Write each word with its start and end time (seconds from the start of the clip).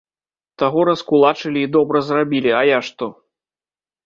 Таго 0.61 0.85
раскулачылі 0.89 1.59
і 1.65 1.69
добра 1.75 2.01
зрабілі, 2.09 2.51
а 2.63 2.63
я 2.71 2.79
што? 2.89 3.05